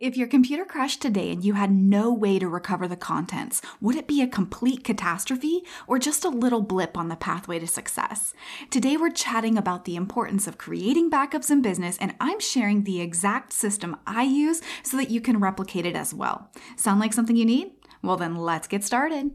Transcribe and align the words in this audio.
If 0.00 0.16
your 0.16 0.28
computer 0.28 0.64
crashed 0.64 1.02
today 1.02 1.30
and 1.30 1.44
you 1.44 1.52
had 1.52 1.70
no 1.70 2.10
way 2.10 2.38
to 2.38 2.48
recover 2.48 2.88
the 2.88 2.96
contents, 2.96 3.60
would 3.82 3.96
it 3.96 4.06
be 4.06 4.22
a 4.22 4.26
complete 4.26 4.82
catastrophe 4.82 5.62
or 5.86 5.98
just 5.98 6.24
a 6.24 6.30
little 6.30 6.62
blip 6.62 6.96
on 6.96 7.10
the 7.10 7.16
pathway 7.16 7.58
to 7.58 7.66
success? 7.66 8.32
Today 8.70 8.96
we're 8.96 9.10
chatting 9.10 9.58
about 9.58 9.84
the 9.84 9.96
importance 9.96 10.46
of 10.46 10.56
creating 10.56 11.10
backups 11.10 11.50
in 11.50 11.60
business, 11.60 11.98
and 11.98 12.14
I'm 12.18 12.40
sharing 12.40 12.84
the 12.84 13.02
exact 13.02 13.52
system 13.52 13.94
I 14.06 14.22
use 14.22 14.62
so 14.82 14.96
that 14.96 15.10
you 15.10 15.20
can 15.20 15.38
replicate 15.38 15.84
it 15.84 15.94
as 15.94 16.14
well. 16.14 16.48
Sound 16.76 16.98
like 16.98 17.12
something 17.12 17.36
you 17.36 17.44
need? 17.44 17.72
Well, 18.02 18.16
then 18.16 18.36
let's 18.36 18.68
get 18.68 18.82
started. 18.82 19.32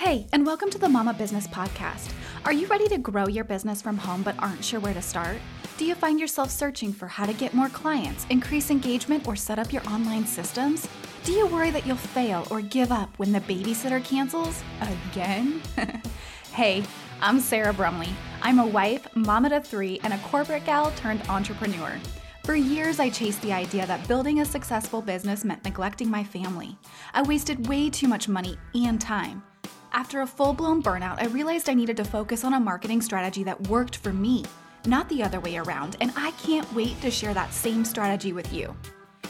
Hey, 0.00 0.26
and 0.32 0.46
welcome 0.46 0.70
to 0.70 0.78
the 0.78 0.88
Mama 0.88 1.12
Business 1.12 1.46
Podcast. 1.46 2.10
Are 2.46 2.54
you 2.54 2.66
ready 2.68 2.88
to 2.88 2.96
grow 2.96 3.28
your 3.28 3.44
business 3.44 3.82
from 3.82 3.98
home 3.98 4.22
but 4.22 4.34
aren't 4.38 4.64
sure 4.64 4.80
where 4.80 4.94
to 4.94 5.02
start? 5.02 5.36
Do 5.76 5.84
you 5.84 5.94
find 5.94 6.18
yourself 6.18 6.50
searching 6.50 6.90
for 6.90 7.06
how 7.06 7.26
to 7.26 7.34
get 7.34 7.52
more 7.52 7.68
clients, 7.68 8.24
increase 8.30 8.70
engagement, 8.70 9.28
or 9.28 9.36
set 9.36 9.58
up 9.58 9.74
your 9.74 9.86
online 9.86 10.24
systems? 10.24 10.88
Do 11.22 11.32
you 11.32 11.46
worry 11.48 11.70
that 11.72 11.86
you'll 11.86 11.96
fail 11.96 12.46
or 12.50 12.62
give 12.62 12.90
up 12.90 13.10
when 13.18 13.30
the 13.30 13.40
babysitter 13.40 14.02
cancels? 14.02 14.62
Again? 15.10 15.60
hey, 16.54 16.82
I'm 17.20 17.38
Sarah 17.38 17.74
Brumley. 17.74 18.14
I'm 18.40 18.58
a 18.58 18.66
wife, 18.66 19.06
mama 19.14 19.50
to 19.50 19.60
three, 19.60 20.00
and 20.02 20.14
a 20.14 20.18
corporate 20.20 20.64
gal 20.64 20.92
turned 20.92 21.28
entrepreneur. 21.28 21.92
For 22.44 22.54
years, 22.54 23.00
I 23.00 23.10
chased 23.10 23.42
the 23.42 23.52
idea 23.52 23.86
that 23.86 24.08
building 24.08 24.40
a 24.40 24.46
successful 24.46 25.02
business 25.02 25.44
meant 25.44 25.62
neglecting 25.62 26.10
my 26.10 26.24
family. 26.24 26.78
I 27.12 27.20
wasted 27.20 27.68
way 27.68 27.90
too 27.90 28.08
much 28.08 28.28
money 28.28 28.56
and 28.74 28.98
time. 28.98 29.42
After 29.92 30.20
a 30.20 30.26
full 30.26 30.52
blown 30.52 30.82
burnout, 30.82 31.20
I 31.20 31.26
realized 31.26 31.68
I 31.68 31.74
needed 31.74 31.96
to 31.98 32.04
focus 32.04 32.44
on 32.44 32.54
a 32.54 32.60
marketing 32.60 33.02
strategy 33.02 33.42
that 33.44 33.68
worked 33.68 33.96
for 33.96 34.12
me 34.12 34.44
not 34.86 35.08
the 35.08 35.22
other 35.22 35.40
way 35.40 35.56
around, 35.56 35.96
and 36.00 36.12
I 36.16 36.30
can't 36.32 36.70
wait 36.74 37.00
to 37.02 37.10
share 37.10 37.34
that 37.34 37.52
same 37.52 37.84
strategy 37.84 38.32
with 38.32 38.52
you. 38.52 38.74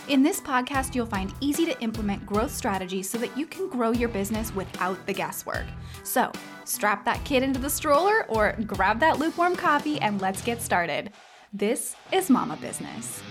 In 0.09 0.23
this 0.23 0.41
podcast, 0.41 0.95
you'll 0.95 1.07
find 1.07 1.33
easy 1.41 1.65
to 1.67 1.81
implement 1.81 2.27
growth 2.27 2.51
strategies 2.51 3.09
so 3.09 3.19
that 3.19 3.37
you 3.37 3.47
can 3.47 3.69
grow 3.69 3.91
your 3.91 4.09
business 4.09 4.55
without 4.55 5.05
the 5.07 5.13
guesswork. 5.13 5.67
So, 6.03 6.33
strap 6.65 7.05
that 7.05 7.23
kid 7.25 7.43
into 7.43 7.61
the 7.61 7.71
stroller 7.71 8.27
or 8.29 8.57
grab 8.67 8.99
that 9.01 9.19
lukewarm 9.19 9.57
coffee 9.57 10.01
and 10.01 10.21
let's 10.21 10.43
get 10.43 10.63
started. 10.63 11.13
This 11.53 11.97
is 12.13 12.31
Mama 12.31 12.57
Business. 12.61 13.23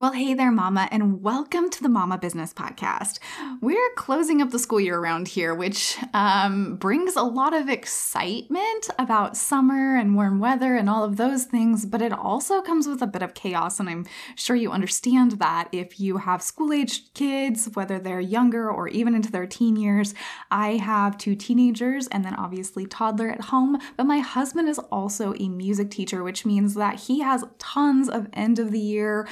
Well, 0.00 0.12
hey 0.12 0.32
there, 0.32 0.52
Mama, 0.52 0.88
and 0.92 1.24
welcome 1.24 1.70
to 1.70 1.82
the 1.82 1.88
Mama 1.88 2.18
Business 2.18 2.54
Podcast. 2.54 3.18
We're 3.60 3.90
closing 3.96 4.40
up 4.40 4.50
the 4.50 4.58
school 4.58 4.80
year 4.80 4.98
around 4.98 5.28
here, 5.28 5.54
which 5.54 5.98
um, 6.14 6.76
brings 6.76 7.16
a 7.16 7.22
lot 7.22 7.54
of 7.54 7.68
excitement 7.68 8.88
about 8.98 9.36
summer 9.36 9.96
and 9.96 10.14
warm 10.14 10.38
weather 10.38 10.76
and 10.76 10.88
all 10.88 11.04
of 11.04 11.16
those 11.16 11.44
things, 11.44 11.84
but 11.84 12.02
it 12.02 12.12
also 12.12 12.62
comes 12.62 12.86
with 12.86 13.02
a 13.02 13.06
bit 13.06 13.22
of 13.22 13.34
chaos. 13.34 13.80
And 13.80 13.88
I'm 13.88 14.06
sure 14.36 14.56
you 14.56 14.70
understand 14.70 15.32
that 15.32 15.68
if 15.72 15.98
you 15.98 16.18
have 16.18 16.42
school 16.42 16.72
aged 16.72 17.14
kids, 17.14 17.68
whether 17.74 17.98
they're 17.98 18.20
younger 18.20 18.70
or 18.70 18.88
even 18.88 19.14
into 19.14 19.30
their 19.30 19.46
teen 19.46 19.76
years. 19.76 20.14
I 20.50 20.76
have 20.76 21.18
two 21.18 21.34
teenagers 21.34 22.06
and 22.08 22.24
then 22.24 22.34
obviously 22.34 22.86
toddler 22.86 23.28
at 23.28 23.40
home, 23.40 23.78
but 23.96 24.04
my 24.04 24.18
husband 24.18 24.68
is 24.68 24.78
also 24.78 25.34
a 25.38 25.48
music 25.48 25.90
teacher, 25.90 26.22
which 26.22 26.46
means 26.46 26.74
that 26.74 26.96
he 27.00 27.20
has 27.20 27.44
tons 27.58 28.08
of 28.08 28.28
end 28.32 28.58
of 28.58 28.70
the 28.70 28.78
year 28.78 29.26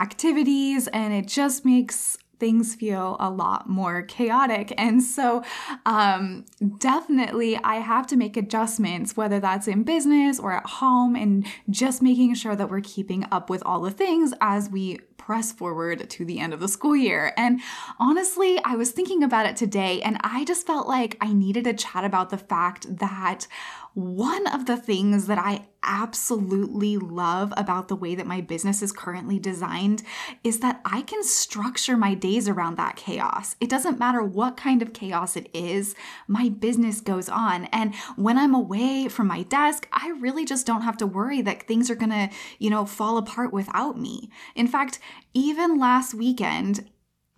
activities 0.00 0.88
and 0.88 1.14
it 1.14 1.26
just 1.26 1.64
makes 1.64 2.18
things 2.40 2.74
feel 2.74 3.16
a 3.20 3.30
lot 3.30 3.68
more 3.68 4.02
chaotic. 4.02 4.72
And 4.78 5.02
so, 5.02 5.44
um, 5.86 6.46
definitely, 6.78 7.58
I 7.58 7.76
have 7.76 8.06
to 8.08 8.16
make 8.16 8.36
adjustments, 8.36 9.16
whether 9.16 9.38
that's 9.38 9.68
in 9.68 9.84
business 9.84 10.40
or 10.40 10.52
at 10.52 10.66
home, 10.66 11.14
and 11.14 11.46
just 11.68 12.02
making 12.02 12.34
sure 12.34 12.56
that 12.56 12.70
we're 12.70 12.80
keeping 12.80 13.26
up 13.30 13.50
with 13.50 13.62
all 13.64 13.80
the 13.80 13.90
things 13.90 14.32
as 14.40 14.68
we 14.70 14.98
press 15.30 15.52
forward 15.52 16.10
to 16.10 16.24
the 16.24 16.40
end 16.40 16.52
of 16.52 16.60
the 16.60 16.66
school 16.66 16.96
year. 16.96 17.32
And 17.36 17.60
honestly, 18.00 18.58
I 18.64 18.74
was 18.74 18.90
thinking 18.90 19.22
about 19.22 19.46
it 19.46 19.54
today, 19.56 20.00
and 20.02 20.16
I 20.22 20.44
just 20.44 20.66
felt 20.66 20.88
like 20.88 21.16
I 21.20 21.32
needed 21.32 21.64
to 21.64 21.74
chat 21.74 22.04
about 22.04 22.30
the 22.30 22.38
fact 22.38 22.96
that 22.98 23.46
one 23.94 24.46
of 24.48 24.66
the 24.66 24.76
things 24.76 25.26
that 25.26 25.38
I 25.38 25.66
absolutely 25.82 26.96
love 26.96 27.52
about 27.56 27.88
the 27.88 27.96
way 27.96 28.14
that 28.14 28.26
my 28.26 28.40
business 28.40 28.82
is 28.82 28.92
currently 28.92 29.38
designed 29.38 30.02
is 30.44 30.60
that 30.60 30.80
I 30.84 31.02
can 31.02 31.22
structure 31.22 31.96
my 31.96 32.14
days 32.14 32.48
around 32.48 32.76
that 32.76 32.96
chaos. 32.96 33.56
It 33.60 33.70
doesn't 33.70 33.98
matter 33.98 34.22
what 34.22 34.56
kind 34.56 34.82
of 34.82 34.92
chaos 34.92 35.36
it 35.36 35.48
is, 35.54 35.94
my 36.28 36.48
business 36.48 37.00
goes 37.00 37.28
on. 37.28 37.64
And 37.66 37.94
when 38.16 38.38
I'm 38.38 38.54
away 38.54 39.08
from 39.08 39.26
my 39.26 39.42
desk, 39.44 39.88
I 39.92 40.10
really 40.20 40.44
just 40.44 40.66
don't 40.66 40.82
have 40.82 40.96
to 40.98 41.06
worry 41.06 41.42
that 41.42 41.66
things 41.66 41.90
are 41.90 41.96
gonna, 41.96 42.30
you 42.58 42.70
know, 42.70 42.84
fall 42.84 43.16
apart 43.16 43.52
without 43.52 43.98
me. 43.98 44.30
In 44.54 44.68
fact, 44.68 44.98
even 45.34 45.78
last 45.78 46.14
weekend, 46.14 46.88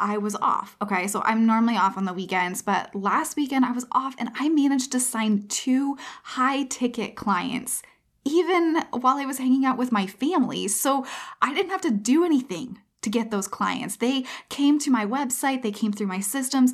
I 0.02 0.18
was 0.18 0.34
off. 0.36 0.76
Okay, 0.82 1.06
so 1.06 1.22
I'm 1.24 1.46
normally 1.46 1.76
off 1.76 1.96
on 1.96 2.04
the 2.04 2.12
weekends, 2.12 2.60
but 2.60 2.92
last 2.94 3.36
weekend 3.36 3.64
I 3.64 3.70
was 3.70 3.86
off 3.92 4.16
and 4.18 4.30
I 4.34 4.48
managed 4.48 4.90
to 4.92 5.00
sign 5.00 5.46
two 5.48 5.96
high 6.24 6.64
ticket 6.64 7.14
clients 7.14 7.82
even 8.24 8.82
while 8.90 9.16
I 9.16 9.26
was 9.26 9.38
hanging 9.38 9.64
out 9.64 9.78
with 9.78 9.92
my 9.92 10.06
family. 10.06 10.68
So 10.68 11.06
I 11.40 11.54
didn't 11.54 11.70
have 11.70 11.80
to 11.82 11.90
do 11.90 12.24
anything 12.24 12.78
to 13.02 13.10
get 13.10 13.30
those 13.30 13.48
clients. 13.48 13.96
They 13.96 14.24
came 14.48 14.78
to 14.80 14.90
my 14.90 15.04
website, 15.04 15.62
they 15.62 15.72
came 15.72 15.92
through 15.92 16.06
my 16.06 16.20
systems. 16.20 16.72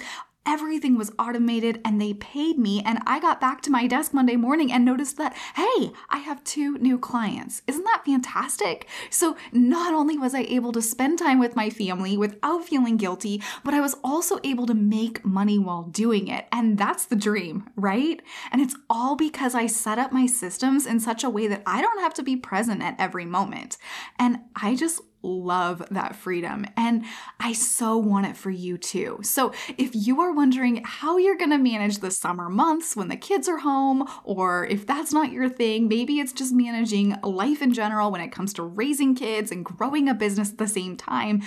Everything 0.48 0.96
was 0.96 1.12
automated 1.18 1.78
and 1.84 2.00
they 2.00 2.14
paid 2.14 2.58
me. 2.58 2.82
And 2.82 3.00
I 3.06 3.20
got 3.20 3.38
back 3.38 3.60
to 3.62 3.70
my 3.70 3.86
desk 3.86 4.14
Monday 4.14 4.36
morning 4.36 4.72
and 4.72 4.82
noticed 4.82 5.18
that, 5.18 5.36
hey, 5.56 5.92
I 6.08 6.18
have 6.18 6.42
two 6.42 6.78
new 6.78 6.98
clients. 6.98 7.60
Isn't 7.66 7.84
that 7.84 8.06
fantastic? 8.06 8.88
So 9.10 9.36
not 9.52 9.92
only 9.92 10.16
was 10.16 10.34
I 10.34 10.40
able 10.40 10.72
to 10.72 10.80
spend 10.80 11.18
time 11.18 11.38
with 11.38 11.54
my 11.54 11.68
family 11.68 12.16
without 12.16 12.64
feeling 12.64 12.96
guilty, 12.96 13.42
but 13.62 13.74
I 13.74 13.82
was 13.82 13.96
also 14.02 14.38
able 14.42 14.64
to 14.66 14.74
make 14.74 15.22
money 15.22 15.58
while 15.58 15.82
doing 15.82 16.28
it. 16.28 16.46
And 16.50 16.78
that's 16.78 17.04
the 17.04 17.16
dream, 17.16 17.68
right? 17.76 18.22
And 18.50 18.62
it's 18.62 18.76
all 18.88 19.16
because 19.16 19.54
I 19.54 19.66
set 19.66 19.98
up 19.98 20.12
my 20.12 20.24
systems 20.24 20.86
in 20.86 20.98
such 20.98 21.22
a 21.24 21.30
way 21.30 21.46
that 21.48 21.62
I 21.66 21.82
don't 21.82 22.00
have 22.00 22.14
to 22.14 22.22
be 22.22 22.36
present 22.36 22.82
at 22.82 22.98
every 22.98 23.26
moment. 23.26 23.76
And 24.18 24.38
I 24.56 24.74
just 24.76 25.02
love 25.22 25.82
that 25.90 26.16
freedom 26.16 26.64
and 26.76 27.04
I 27.40 27.52
so 27.52 27.96
want 27.96 28.26
it 28.26 28.36
for 28.36 28.50
you 28.50 28.78
too. 28.78 29.20
So, 29.22 29.52
if 29.76 29.90
you 29.94 30.20
are 30.20 30.32
wondering 30.32 30.82
how 30.84 31.18
you're 31.18 31.36
going 31.36 31.50
to 31.50 31.58
manage 31.58 31.98
the 31.98 32.10
summer 32.10 32.48
months 32.48 32.96
when 32.96 33.08
the 33.08 33.16
kids 33.16 33.48
are 33.48 33.58
home, 33.58 34.08
or 34.24 34.66
if 34.66 34.86
that's 34.86 35.12
not 35.12 35.32
your 35.32 35.48
thing, 35.48 35.88
maybe 35.88 36.20
it's 36.20 36.32
just 36.32 36.54
managing 36.54 37.16
life 37.22 37.62
in 37.62 37.72
general 37.72 38.10
when 38.10 38.20
it 38.20 38.32
comes 38.32 38.52
to 38.54 38.62
raising 38.62 39.14
kids 39.14 39.50
and 39.50 39.64
growing 39.64 40.08
a 40.08 40.14
business 40.14 40.50
at 40.50 40.58
the 40.58 40.68
same 40.68 40.96
time. 40.96 41.42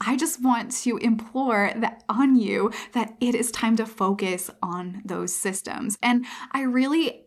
I 0.00 0.16
just 0.16 0.42
want 0.42 0.72
to 0.82 0.96
implore 0.98 1.72
that 1.76 2.02
on 2.08 2.36
you 2.36 2.72
that 2.92 3.14
it 3.20 3.34
is 3.34 3.50
time 3.50 3.76
to 3.76 3.86
focus 3.86 4.50
on 4.62 5.02
those 5.04 5.34
systems. 5.34 5.96
And 6.02 6.26
I 6.52 6.62
really 6.62 7.26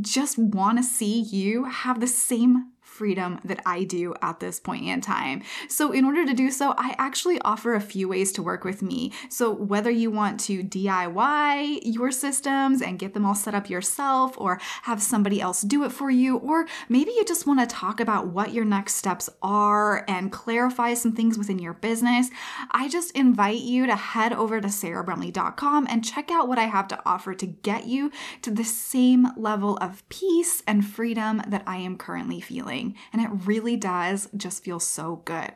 just 0.00 0.38
want 0.38 0.78
to 0.78 0.84
see 0.84 1.20
you 1.20 1.64
have 1.64 2.00
the 2.00 2.06
same 2.06 2.71
freedom 2.92 3.40
that 3.44 3.60
I 3.64 3.84
do 3.84 4.14
at 4.20 4.40
this 4.40 4.60
point 4.60 4.84
in 4.84 5.00
time. 5.00 5.42
So, 5.68 5.92
in 5.92 6.04
order 6.04 6.26
to 6.26 6.34
do 6.34 6.50
so, 6.50 6.74
I 6.76 6.94
actually 6.98 7.40
offer 7.40 7.74
a 7.74 7.80
few 7.80 8.08
ways 8.08 8.32
to 8.32 8.42
work 8.42 8.64
with 8.64 8.82
me. 8.82 9.12
So, 9.30 9.50
whether 9.50 9.90
you 9.90 10.10
want 10.10 10.38
to 10.40 10.62
DIY 10.62 11.80
your 11.84 12.10
systems 12.10 12.82
and 12.82 12.98
get 12.98 13.14
them 13.14 13.24
all 13.24 13.34
set 13.34 13.54
up 13.54 13.70
yourself, 13.70 14.34
or 14.36 14.60
have 14.82 15.02
somebody 15.02 15.40
else 15.40 15.62
do 15.62 15.84
it 15.84 15.92
for 15.92 16.10
you, 16.10 16.36
or 16.36 16.66
maybe 16.88 17.12
you 17.12 17.24
just 17.24 17.46
want 17.46 17.60
to 17.60 17.66
talk 17.66 17.98
about 17.98 18.28
what 18.28 18.52
your 18.52 18.64
next 18.64 18.94
steps 18.96 19.30
are 19.42 20.04
and 20.06 20.30
clarify 20.30 20.94
some 20.94 21.12
things 21.12 21.38
within 21.38 21.58
your 21.58 21.74
business, 21.74 22.28
I 22.70 22.88
just 22.88 23.16
invite 23.16 23.60
you 23.60 23.86
to 23.86 23.96
head 23.96 24.32
over 24.32 24.60
to 24.60 24.68
sarahbrumley.com 24.68 25.86
and 25.88 26.04
check 26.04 26.30
out 26.30 26.48
what 26.48 26.58
I 26.58 26.64
have 26.64 26.88
to 26.88 27.00
offer 27.06 27.34
to 27.34 27.46
get 27.46 27.86
you 27.86 28.10
to 28.42 28.50
the 28.50 28.64
same 28.64 29.28
level 29.36 29.78
of 29.78 30.06
peace 30.08 30.62
and 30.66 30.84
freedom 30.84 31.42
that 31.46 31.62
I 31.66 31.78
am 31.78 31.96
currently 31.96 32.40
feeling 32.40 32.81
feeling, 32.82 32.96
and 33.12 33.22
it 33.22 33.46
really 33.46 33.76
does 33.76 34.28
just 34.36 34.64
feel 34.64 34.80
so 34.80 35.22
good. 35.24 35.52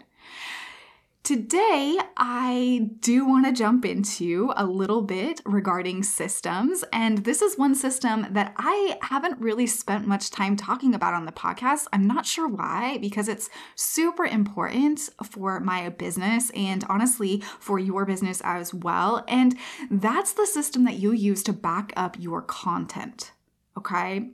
Today, 1.23 1.99
I 2.17 2.91
do 3.01 3.27
want 3.27 3.47
to 3.47 3.53
jump 3.53 3.85
into 3.85 4.53
a 4.57 4.65
little 4.65 5.03
bit 5.03 5.41
regarding 5.45 6.05
systems. 6.05 6.85
And 6.93 7.25
this 7.25 7.43
is 7.43 7.59
one 7.59 7.75
system 7.75 8.29
that 8.31 8.55
I 8.57 8.97
haven't 9.03 9.41
really 9.41 9.67
spent 9.67 10.07
much 10.07 10.31
time 10.31 10.55
talking 10.55 10.95
about 10.95 11.15
on 11.15 11.27
the 11.27 11.33
podcast. 11.33 11.89
I'm 11.93 12.07
not 12.07 12.27
sure 12.27 12.47
why, 12.47 12.99
because 12.99 13.29
it's 13.29 13.51
super 13.75 14.25
important 14.25 15.01
for 15.25 15.59
my 15.59 15.89
business 15.89 16.51
and 16.51 16.85
honestly 16.89 17.43
for 17.59 17.81
your 17.81 18.07
business 18.07 18.41
as 18.45 18.73
well. 18.73 19.25
And 19.27 19.57
that's 19.91 20.33
the 20.33 20.47
system 20.47 20.85
that 20.85 21.01
you 21.01 21.11
use 21.11 21.43
to 21.43 21.53
back 21.53 21.93
up 21.97 22.17
your 22.21 22.41
content. 22.41 23.33
Okay. 23.77 24.31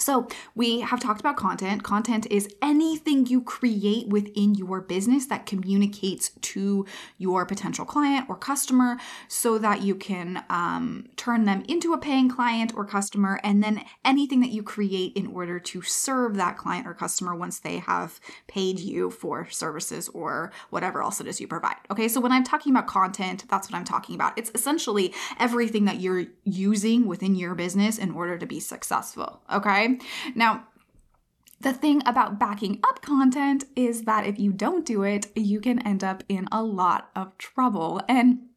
So, 0.00 0.28
we 0.54 0.80
have 0.80 1.00
talked 1.00 1.20
about 1.20 1.36
content. 1.36 1.82
Content 1.82 2.26
is 2.30 2.48
anything 2.62 3.26
you 3.26 3.42
create 3.42 4.08
within 4.08 4.54
your 4.54 4.80
business 4.80 5.26
that 5.26 5.46
communicates 5.46 6.30
to 6.40 6.86
your 7.18 7.44
potential 7.46 7.84
client 7.84 8.26
or 8.28 8.36
customer 8.36 8.98
so 9.28 9.58
that 9.58 9.82
you 9.82 9.94
can 9.94 10.44
um, 10.48 11.06
turn 11.16 11.44
them 11.44 11.64
into 11.68 11.92
a 11.92 11.98
paying 11.98 12.28
client 12.28 12.72
or 12.74 12.84
customer, 12.84 13.40
and 13.44 13.62
then 13.62 13.84
anything 14.04 14.40
that 14.40 14.50
you 14.50 14.62
create 14.62 15.12
in 15.16 15.26
order 15.28 15.58
to 15.60 15.82
serve 15.82 16.36
that 16.36 16.56
client 16.56 16.86
or 16.86 16.94
customer 16.94 17.34
once 17.34 17.58
they 17.58 17.78
have 17.78 18.20
paid 18.46 18.78
you 18.78 19.10
for 19.10 19.48
services 19.50 20.08
or 20.08 20.50
whatever 20.70 21.02
else 21.02 21.20
it 21.20 21.26
is 21.26 21.40
you 21.40 21.46
provide. 21.46 21.76
Okay, 21.90 22.08
so 22.08 22.20
when 22.20 22.32
I'm 22.32 22.44
talking 22.44 22.72
about 22.72 22.86
content, 22.86 23.44
that's 23.48 23.70
what 23.70 23.76
I'm 23.76 23.84
talking 23.84 24.14
about. 24.14 24.38
It's 24.38 24.50
essentially 24.54 25.14
everything 25.38 25.84
that 25.84 26.00
you're 26.00 26.26
using 26.44 27.06
within 27.06 27.34
your 27.34 27.54
business 27.54 27.98
in 27.98 28.10
order 28.12 28.38
to 28.38 28.46
be 28.46 28.60
successful. 28.60 29.42
Now, 30.34 30.66
the 31.60 31.72
thing 31.72 32.02
about 32.06 32.38
backing 32.38 32.80
up 32.88 33.02
content 33.02 33.64
is 33.76 34.02
that 34.04 34.26
if 34.26 34.38
you 34.38 34.52
don't 34.52 34.86
do 34.86 35.02
it, 35.02 35.26
you 35.36 35.60
can 35.60 35.86
end 35.86 36.02
up 36.02 36.24
in 36.28 36.48
a 36.50 36.62
lot 36.62 37.10
of 37.14 37.36
trouble. 37.36 38.00
And 38.08 38.48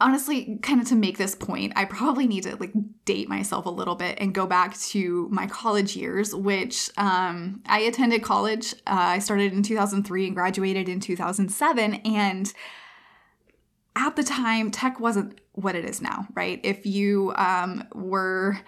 honestly, 0.00 0.58
kind 0.62 0.80
of 0.80 0.88
to 0.88 0.96
make 0.96 1.16
this 1.16 1.34
point, 1.34 1.72
I 1.76 1.84
probably 1.84 2.26
need 2.26 2.42
to 2.44 2.56
like 2.56 2.72
date 3.04 3.28
myself 3.28 3.66
a 3.66 3.70
little 3.70 3.94
bit 3.94 4.18
and 4.20 4.34
go 4.34 4.46
back 4.46 4.76
to 4.78 5.28
my 5.30 5.46
college 5.46 5.96
years, 5.96 6.34
which 6.34 6.90
um, 6.96 7.62
I 7.66 7.80
attended 7.80 8.22
college. 8.22 8.74
Uh, 8.86 9.14
I 9.14 9.18
started 9.20 9.52
in 9.52 9.62
2003 9.62 10.26
and 10.26 10.34
graduated 10.34 10.88
in 10.88 11.00
2007. 11.00 11.94
And 11.94 12.52
at 13.96 14.16
the 14.16 14.22
time, 14.22 14.70
tech 14.70 15.00
wasn't 15.00 15.40
what 15.62 15.74
it 15.74 15.84
is 15.84 16.00
now, 16.00 16.26
right? 16.34 16.60
If 16.62 16.86
you 16.86 17.32
um, 17.36 17.84
were 17.94 18.58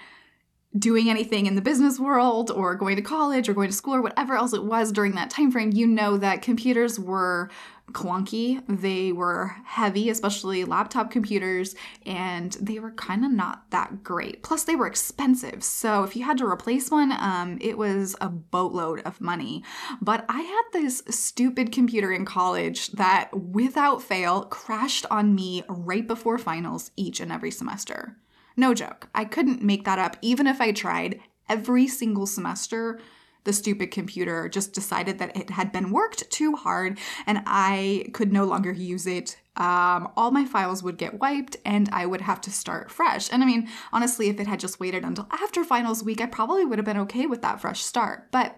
doing 0.78 1.10
anything 1.10 1.46
in 1.46 1.56
the 1.56 1.60
business 1.60 1.98
world 1.98 2.50
or 2.50 2.76
going 2.76 2.96
to 2.96 3.02
college 3.02 3.48
or 3.48 3.54
going 3.54 3.69
to 3.69 3.75
school 3.75 3.94
or 3.94 4.02
whatever 4.02 4.34
else 4.37 4.52
it 4.52 4.64
was 4.64 4.92
during 4.92 5.16
that 5.16 5.28
time 5.28 5.50
frame 5.50 5.72
you 5.72 5.84
know 5.84 6.16
that 6.16 6.42
computers 6.42 6.98
were 6.98 7.50
clunky 7.92 8.62
they 8.69 9.12
were 9.12 9.56
heavy 9.64 10.10
especially 10.10 10.64
laptop 10.64 11.10
computers 11.10 11.75
and 12.06 12.52
they 12.60 12.78
were 12.78 12.92
kind 12.92 13.25
of 13.25 13.31
not 13.31 13.69
that 13.70 14.02
great 14.02 14.42
plus 14.42 14.64
they 14.64 14.76
were 14.76 14.87
expensive 14.87 15.62
so 15.62 16.02
if 16.02 16.16
you 16.16 16.25
had 16.25 16.38
to 16.38 16.46
replace 16.46 16.90
one 16.90 17.12
um, 17.12 17.58
it 17.60 17.76
was 17.76 18.16
a 18.20 18.28
boatload 18.28 19.00
of 19.00 19.20
money 19.20 19.62
but 20.00 20.25
i 20.28 20.40
had 20.40 20.62
this 20.72 21.02
stupid 21.08 21.72
computer 21.72 22.12
in 22.12 22.25
college 22.25 22.88
that 22.92 23.28
without 23.34 24.02
fail 24.02 24.44
crashed 24.44 25.06
on 25.10 25.34
me 25.34 25.62
right 25.69 26.06
before 26.06 26.38
finals 26.38 26.90
each 26.96 27.20
and 27.20 27.32
every 27.32 27.50
semester 27.50 28.16
no 28.60 28.75
joke. 28.75 29.08
I 29.14 29.25
couldn't 29.25 29.62
make 29.62 29.84
that 29.84 29.98
up 29.98 30.16
even 30.20 30.46
if 30.46 30.60
I 30.60 30.72
tried. 30.72 31.20
Every 31.48 31.88
single 31.88 32.26
semester, 32.26 33.00
the 33.44 33.52
stupid 33.52 33.90
computer 33.90 34.48
just 34.48 34.72
decided 34.72 35.19
that 35.19 35.37
it 35.37 35.50
had 35.50 35.72
been 35.72 35.90
worked 35.90 36.31
too 36.31 36.56
hard 36.56 36.98
and 37.26 37.42
I 37.46 38.06
could 38.12 38.32
no 38.32 38.44
longer 38.44 38.72
use 38.72 39.06
it. 39.06 39.40
Um, 39.56 40.08
all 40.16 40.31
my 40.31 40.44
files 40.44 40.82
would 40.82 40.96
get 40.96 41.19
wiped 41.19 41.56
and 41.64 41.88
I 41.92 42.06
would 42.06 42.20
have 42.20 42.40
to 42.42 42.50
start 42.50 42.90
fresh. 42.90 43.31
And 43.32 43.42
I 43.42 43.46
mean, 43.46 43.69
honestly, 43.92 44.28
if 44.28 44.40
it 44.40 44.46
had 44.46 44.60
just 44.60 44.81
waited 44.81 45.04
until 45.04 45.28
after 45.31 45.64
finals 45.64 46.04
week, 46.04 46.20
I 46.20 46.26
probably 46.26 46.64
would 46.64 46.78
have 46.78 46.87
been 46.87 46.98
okay 46.98 47.26
with 47.26 47.42
that 47.42 47.60
fresh 47.60 47.82
start. 47.82 48.31
But 48.31 48.56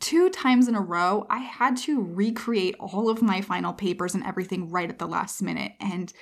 two 0.00 0.30
times 0.30 0.68
in 0.68 0.74
a 0.74 0.80
row, 0.80 1.26
I 1.28 1.38
had 1.38 1.76
to 1.78 2.02
recreate 2.02 2.76
all 2.78 3.10
of 3.10 3.22
my 3.22 3.40
final 3.40 3.72
papers 3.72 4.14
and 4.14 4.24
everything 4.24 4.70
right 4.70 4.88
at 4.88 4.98
the 4.98 5.08
last 5.08 5.42
minute. 5.42 5.72
And 5.80 6.12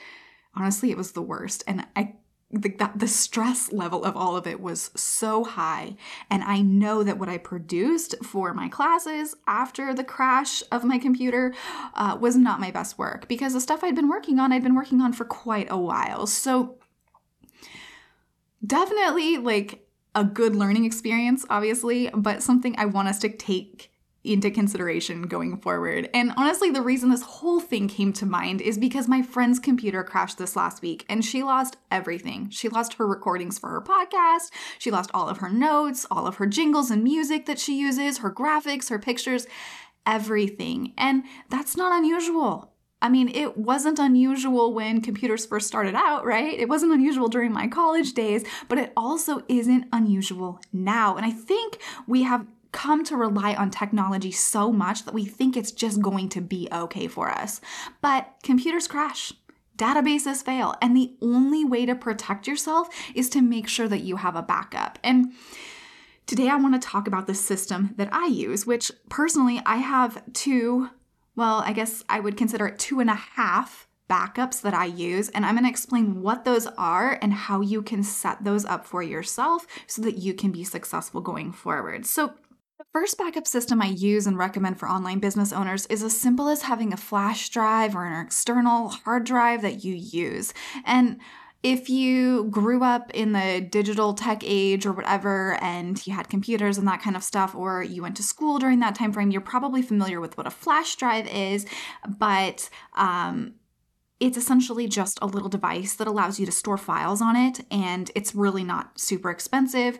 honestly, 0.55 0.91
it 0.91 0.97
was 0.97 1.13
the 1.13 1.23
worst. 1.23 1.63
And 1.67 1.87
I 1.95 2.15
the, 2.51 2.69
that 2.79 2.99
the 2.99 3.09
stress 3.09 3.73
level 3.73 4.05
of 4.05 4.17
all 4.17 4.37
of 4.37 4.47
it 4.47 4.61
was 4.61 4.91
so 4.95 5.45
high. 5.45 5.97
And 6.31 6.43
i 6.45 6.61
know 6.61 7.03
that 7.03 7.19
what 7.19 7.29
i 7.29 7.39
produced 7.39 8.15
for 8.25 8.55
my 8.55 8.69
classes 8.69 9.35
after 9.47 9.93
the 9.93 10.05
crash 10.05 10.63
of 10.71 10.85
my 10.85 10.99
computer 10.99 11.55
uh, 11.95 12.17
was 12.21 12.37
not 12.37 12.61
my 12.61 12.71
best 12.71 12.99
work 12.99 13.29
because 13.29 13.53
the 13.53 13.61
stuff 13.61 13.83
i'd 13.83 13.97
been 13.97 14.09
working 14.09 14.39
on 14.39 14.53
i'd 14.53 14.63
been 14.63 14.75
working 14.75 15.01
on 15.01 15.13
for 15.13 15.25
quite 15.25 15.69
a 15.71 15.79
while. 15.79 16.27
So 16.27 16.77
definitely 18.65 19.37
like 19.39 19.87
a 20.15 20.25
good 20.25 20.57
learning 20.57 20.85
experience 20.85 21.45
obviously 21.51 22.11
but 22.15 22.43
something 22.43 22.75
i 22.79 22.87
want 22.87 23.07
us 23.07 23.19
to 23.19 23.29
take 23.29 23.93
into 24.27 24.51
consideration 24.51 25.23
going 25.23 25.57
forward. 25.59 26.11
And 26.13 26.33
honestly, 26.37 26.71
the 26.71 26.83
reason 26.83 27.11
this 27.11 27.23
whole 27.23 27.61
thing 27.61 27.89
came 27.89 28.13
to 28.15 28.27
mind 28.27 28.61
is 28.61 28.79
because 28.79 29.09
my 29.09 29.23
friend's 29.23 29.59
computer 29.59 30.03
crashed 30.03 30.39
this 30.39 30.57
last 30.57 30.83
week 30.83 31.05
and 31.09 31.25
she 31.25 31.43
lost 31.43 31.77
everything. 31.91 32.51
She 32.51 32.69
lost 32.69 32.95
her 32.95 33.07
recordings 33.07 33.59
for 33.59 33.71
her 33.71 33.81
podcast, 33.81 34.51
she 34.79 34.91
lost 34.91 35.11
all 35.15 35.29
of 35.29 35.39
her 35.39 35.51
notes, 35.51 36.07
all 36.11 36.27
of 36.27 36.37
her 36.37 36.47
jingles 36.47 36.91
and 36.91 37.05
music 37.05 37.47
that 37.47 37.59
she 37.59 37.79
uses, 37.79 38.19
her 38.19 38.31
graphics, 38.31 38.91
her 38.91 38.99
pictures, 38.99 39.47
everything. 40.07 40.93
And 40.97 41.25
that's 41.51 41.77
not 41.77 41.97
unusual. 41.97 42.73
I 43.03 43.11
mean, 43.11 43.29
it 43.29 43.59
wasn't 43.59 43.99
unusual 43.99 44.73
when 44.73 45.03
computers 45.03 45.45
first 45.45 45.67
started 45.67 45.95
out, 45.95 46.25
right? 46.25 46.59
It 46.59 46.69
wasn't 46.69 46.93
unusual 46.93 47.29
during 47.29 47.53
my 47.53 47.69
college 47.69 48.15
days, 48.15 48.43
but 48.69 48.79
it 48.79 48.93
also 48.97 49.43
isn't 49.49 49.85
unusual 49.93 50.61
now. 50.73 51.17
And 51.17 51.27
I 51.27 51.31
think 51.31 51.79
we 52.07 52.23
have 52.23 52.47
come 52.73 53.05
to 53.05 53.17
rely 53.17 53.55
on 53.55 53.71
technology 53.71 54.31
so 54.31 54.73
much 54.73 55.05
that 55.05 55.15
we 55.15 55.25
think 55.25 55.57
it's 55.57 55.73
just 55.73 56.01
going 56.01 56.29
to 56.31 56.41
be 56.41 56.69
okay 56.73 57.09
for 57.09 57.31
us. 57.31 57.61
But 58.01 58.35
computers 58.43 58.87
crash. 58.89 59.33
Databases 59.77 60.43
fail, 60.43 60.75
and 60.81 60.97
the 60.97 61.13
only 61.21 61.63
way 61.63 61.85
to 61.85 61.95
protect 61.95 62.47
yourself 62.47 62.89
is 63.15 63.29
to 63.29 63.43
make 63.43 63.69
sure 63.69 63.89
that 63.89 64.01
you 64.01 64.17
have 64.17 64.35
a 64.35 64.43
backup. 64.43 64.99
And 65.05 65.33
today 66.27 66.49
I 66.49 66.57
want 66.57 66.81
to 66.81 66.89
talk 66.89 67.07
about 67.07 67.27
the 67.27 67.35
system 67.35 67.93
that 67.99 68.09
I 68.11 68.27
use, 68.27 68.67
which 68.67 68.91
personally 69.11 69.61
I 69.67 69.77
have 69.77 70.23
two, 70.33 70.89
well, 71.35 71.57
I 71.57 71.75
guess 71.75 72.03
I 72.09 72.21
would 72.21 72.39
consider 72.39 72.67
it 72.67 72.79
two 72.79 73.01
and 73.01 73.11
a 73.11 73.15
half 73.15 73.87
backups 74.09 74.61
that 74.63 74.75
I 74.75 74.87
use, 74.87 75.29
and 75.31 75.45
I'm 75.45 75.55
going 75.55 75.65
to 75.65 75.71
explain 75.71 76.23
what 76.23 76.45
those 76.45 76.67
are 76.79 77.19
and 77.21 77.33
how 77.33 77.61
you 77.61 77.83
can 77.83 78.03
set 78.03 78.45
those 78.45 78.65
up 78.65 78.87
for 78.87 79.03
yourself 79.03 79.67
so 79.87 80.01
that 80.03 80.19
you 80.19 80.33
can 80.33 80.53
be 80.53 80.65
successful 80.65 81.21
going 81.21 81.53
forward. 81.53 82.07
So, 82.07 82.35
first 82.97 83.19
backup 83.19 83.47
system 83.47 83.83
I 83.83 83.89
use 83.89 84.27
and 84.27 84.39
recommend 84.39 84.79
for 84.79 84.89
online 84.89 85.19
business 85.19 85.53
owners 85.53 85.85
is 85.89 86.03
as 86.03 86.19
simple 86.19 86.49
as 86.49 86.63
having 86.63 86.95
a 86.95 86.97
flash 86.97 87.51
drive 87.51 87.95
or 87.95 88.07
an 88.07 88.25
external 88.25 88.89
hard 88.89 89.25
drive 89.25 89.61
that 89.61 89.85
you 89.85 89.95
use. 89.95 90.55
And 90.83 91.21
if 91.63 91.91
you 91.91 92.45
grew 92.45 92.83
up 92.83 93.11
in 93.13 93.33
the 93.33 93.61
digital 93.61 94.15
tech 94.15 94.43
age 94.43 94.87
or 94.87 94.93
whatever 94.93 95.63
and 95.63 96.07
you 96.07 96.15
had 96.15 96.31
computers 96.31 96.79
and 96.79 96.89
that 96.89 97.03
kind 97.03 97.17
of 97.17 97.23
stuff 97.23 97.55
or 97.55 97.83
you 97.83 98.01
went 98.01 98.17
to 98.17 98.23
school 98.23 98.59
during 98.59 98.81
that 98.81 98.95
time 98.95 99.13
frame 99.13 99.31
you're 99.31 99.43
probably 99.43 99.83
familiar 99.83 100.19
with 100.19 100.39
what 100.39 100.47
a 100.47 100.51
flash 100.51 100.97
drive 100.97 101.27
is 101.29 101.67
but 102.19 102.71
um, 102.95 103.57
it's 104.21 104.39
essentially 104.39 104.89
just 104.89 105.19
a 105.21 105.27
little 105.27 105.51
device 105.51 105.93
that 105.97 106.07
allows 106.07 106.41
you 106.41 106.47
to 106.47 106.53
store 106.53 106.79
files 106.79 107.21
on 107.21 107.37
it, 107.37 107.61
and 107.71 108.11
it's 108.15 108.35
really 108.35 108.65
not 108.65 108.99
super 108.99 109.29
expensive 109.29 109.99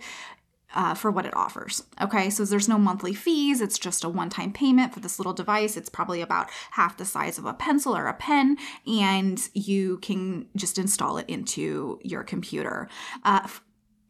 uh, 0.77 0.95
for 0.95 1.11
what 1.11 1.27
it 1.27 1.35
offers. 1.35 1.83
Okay, 2.01 2.31
so 2.31 2.45
there's 2.45 2.69
no 2.69 2.79
monthly 2.79 3.15
fees, 3.15 3.61
it's 3.61 3.79
just 3.79 4.05
a 4.05 4.09
one 4.09 4.29
time 4.29 4.53
payment 4.53 4.95
for 4.95 5.01
this 5.01 5.19
little 5.19 5.33
device. 5.33 5.77
It's 5.77 5.89
probably 5.89 6.21
about 6.21 6.51
half 6.73 6.97
the 6.97 7.05
size 7.05 7.39
of 7.39 7.47
a 7.47 7.55
pencil 7.55 7.97
or 7.97 8.07
a 8.07 8.15
pen, 8.15 8.59
and 8.87 9.41
you 9.55 9.99
can 9.99 10.47
just 10.55 10.79
install 10.79 11.17
it 11.19 11.29
into 11.29 11.99
your 12.05 12.23
computer. 12.23 12.89
Uh, 13.25 13.49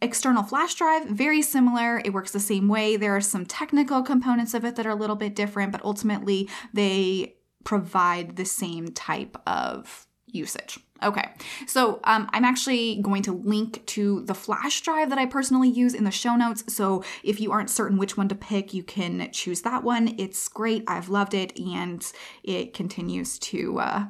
external 0.03 0.43
flash 0.43 0.75
drive 0.75 1.07
very 1.09 1.41
similar 1.41 2.03
it 2.05 2.13
works 2.13 2.31
the 2.31 2.39
same 2.39 2.69
way 2.69 2.97
there 2.97 3.17
are 3.17 3.21
some 3.21 3.47
technical 3.47 4.03
components 4.03 4.53
of 4.53 4.63
it 4.63 4.77
that 4.77 4.85
are 4.87 4.91
a 4.91 4.95
little 4.95 5.17
bit 5.17 5.35
different 5.35 5.73
but 5.73 5.83
ultimately 5.83 6.47
they 6.75 7.35
provide 7.65 8.37
the 8.37 8.45
same 8.45 8.89
type 8.89 9.39
of 9.47 10.06
usage 10.27 10.79
Okay, 11.03 11.29
so 11.67 12.01
um, 12.05 12.29
I'm 12.33 12.45
actually 12.45 13.01
going 13.03 13.23
to 13.25 13.33
link 13.33 13.85
to 13.87 14.23
the 14.23 14.35
flash 14.35 14.81
drive 14.81 15.11
that 15.11 15.19
I 15.19 15.27
personally 15.27 15.69
use 15.69 15.95
in 15.95 16.05
the 16.05 16.11
show 16.11 16.37
notes. 16.37 16.73
So 16.75 17.05
if 17.23 17.39
you 17.39 17.53
aren't 17.53 17.71
certain 17.71 17.99
which 17.99 18.17
one 18.17 18.29
to 18.29 18.35
pick, 18.35 18.73
you 18.73 18.83
can 18.83 19.31
choose 19.33 19.63
that 19.63 19.83
one. 19.83 20.15
It's 20.19 20.49
great. 20.49 20.85
I've 20.87 21.09
loved 21.09 21.35
it, 21.35 21.59
and 21.59 22.05
it 22.43 22.73
continues 22.73 23.39
to 23.41 23.79
uh, 23.79 24.05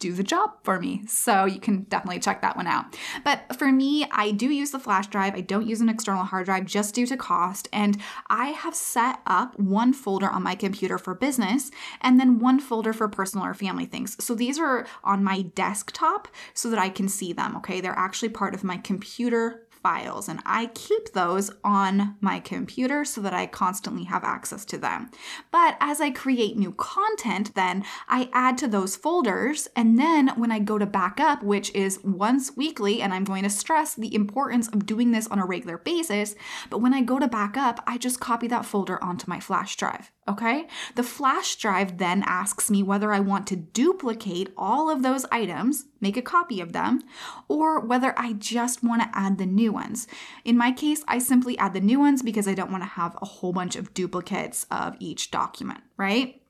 do 0.00 0.12
the 0.12 0.24
job 0.24 0.54
for 0.64 0.80
me. 0.80 1.02
So 1.06 1.44
you 1.44 1.60
can 1.60 1.82
definitely 1.84 2.18
check 2.18 2.42
that 2.42 2.56
one 2.56 2.66
out. 2.66 2.96
But 3.22 3.56
for 3.56 3.70
me, 3.70 4.06
I 4.10 4.32
do 4.32 4.50
use 4.50 4.72
the 4.72 4.80
flash 4.80 5.06
drive. 5.06 5.34
I 5.34 5.42
don't 5.42 5.68
use 5.68 5.80
an 5.80 5.88
external 5.88 6.24
hard 6.24 6.46
drive 6.46 6.64
just 6.64 6.94
due 6.94 7.06
to 7.06 7.16
cost. 7.16 7.68
And 7.72 8.00
I 8.28 8.46
have 8.46 8.74
set 8.74 9.20
up 9.26 9.58
one 9.58 9.92
folder 9.92 10.28
on 10.28 10.42
my 10.42 10.54
computer 10.56 10.98
for 10.98 11.14
business 11.14 11.70
and 12.00 12.18
then 12.18 12.40
one 12.40 12.58
folder 12.58 12.92
for 12.92 13.08
personal 13.08 13.46
or 13.46 13.54
family 13.54 13.84
things. 13.86 14.22
So 14.24 14.34
these 14.34 14.58
are 14.58 14.86
on 15.04 15.22
my 15.22 15.42
desktop 15.42 16.26
so 16.54 16.70
that 16.70 16.78
I 16.78 16.88
can 16.88 17.08
see 17.08 17.32
them. 17.32 17.56
Okay. 17.58 17.80
They're 17.80 17.92
actually 17.92 18.30
part 18.30 18.54
of 18.54 18.64
my 18.64 18.78
computer 18.78 19.66
files, 19.82 20.28
and 20.28 20.40
I 20.44 20.66
keep 20.74 21.12
those 21.12 21.50
on 21.64 22.16
my 22.20 22.40
computer 22.40 23.04
so 23.04 23.20
that 23.20 23.34
I 23.34 23.46
constantly 23.46 24.04
have 24.04 24.24
access 24.24 24.64
to 24.66 24.78
them. 24.78 25.10
But 25.50 25.76
as 25.80 26.00
I 26.00 26.10
create 26.10 26.56
new 26.56 26.72
content, 26.72 27.54
then 27.54 27.84
I 28.08 28.28
add 28.32 28.58
to 28.58 28.68
those 28.68 28.96
folders, 28.96 29.68
and 29.74 29.98
then 29.98 30.28
when 30.36 30.50
I 30.50 30.58
go 30.58 30.78
to 30.78 30.86
backup, 30.86 31.42
which 31.42 31.74
is 31.74 32.00
once 32.04 32.56
weekly, 32.56 33.02
and 33.02 33.12
I'm 33.12 33.24
going 33.24 33.42
to 33.44 33.50
stress 33.50 33.94
the 33.94 34.14
importance 34.14 34.68
of 34.68 34.86
doing 34.86 35.12
this 35.12 35.26
on 35.28 35.38
a 35.38 35.46
regular 35.46 35.78
basis, 35.78 36.34
but 36.68 36.78
when 36.78 36.94
I 36.94 37.02
go 37.02 37.18
to 37.18 37.28
backup, 37.28 37.82
I 37.86 37.98
just 37.98 38.20
copy 38.20 38.46
that 38.48 38.66
folder 38.66 39.02
onto 39.02 39.28
my 39.28 39.40
flash 39.40 39.76
drive. 39.76 40.10
Okay? 40.30 40.68
The 40.94 41.02
flash 41.02 41.56
drive 41.56 41.98
then 41.98 42.22
asks 42.24 42.70
me 42.70 42.84
whether 42.84 43.12
I 43.12 43.18
want 43.18 43.48
to 43.48 43.56
duplicate 43.56 44.52
all 44.56 44.88
of 44.88 45.02
those 45.02 45.26
items, 45.32 45.86
make 46.00 46.16
a 46.16 46.22
copy 46.22 46.60
of 46.60 46.72
them, 46.72 47.02
or 47.48 47.80
whether 47.80 48.16
I 48.16 48.34
just 48.34 48.84
want 48.84 49.02
to 49.02 49.10
add 49.12 49.38
the 49.38 49.46
new 49.46 49.72
ones. 49.72 50.06
In 50.44 50.56
my 50.56 50.70
case, 50.70 51.02
I 51.08 51.18
simply 51.18 51.58
add 51.58 51.74
the 51.74 51.80
new 51.80 51.98
ones 51.98 52.22
because 52.22 52.46
I 52.46 52.54
don't 52.54 52.70
want 52.70 52.84
to 52.84 52.90
have 52.90 53.16
a 53.20 53.26
whole 53.26 53.52
bunch 53.52 53.74
of 53.74 53.92
duplicates 53.92 54.66
of 54.70 54.96
each 55.00 55.32
document, 55.32 55.80
right? 55.96 56.40